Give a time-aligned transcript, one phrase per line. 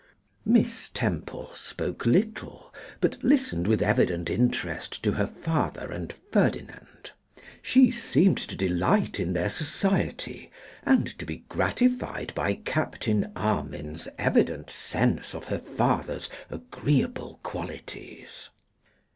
[0.47, 7.11] Miss Temple spoke little, but listened with evident interest to her father and Ferdinand.
[7.61, 10.49] She seemed to delight in their society,
[10.87, 18.49] and to be gratified by Captain Armine's evident sense of her father's agreeable qualities.